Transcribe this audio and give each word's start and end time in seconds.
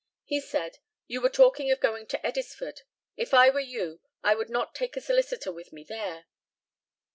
He 0.23 0.39
said, 0.41 0.79
"You 1.05 1.21
were 1.21 1.29
talking 1.29 1.69
of 1.69 1.79
going 1.79 2.07
to 2.07 2.25
Eddisford. 2.25 2.81
If 3.17 3.35
I 3.35 3.51
were 3.51 3.59
you, 3.59 4.01
I 4.23 4.33
would 4.33 4.49
not 4.49 4.73
take 4.73 4.97
a 4.97 4.99
solicitor 4.99 5.51
with 5.51 5.71
me 5.71 5.83
there." 5.83 6.25